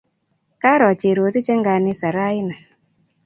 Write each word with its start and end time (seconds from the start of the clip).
Karo 0.61 0.89
Cherotich 0.99 1.49
eng' 1.53 1.65
ganisa 1.67 2.07
raini 2.17 2.55